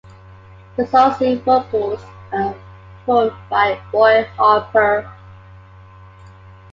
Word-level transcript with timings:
The 0.77 0.87
song's 0.87 1.21
lead 1.21 1.43
vocals 1.43 2.01
are 2.31 2.55
performed 3.05 3.33
by 3.51 3.79
Roy 3.93 4.23
Harper. 4.35 5.07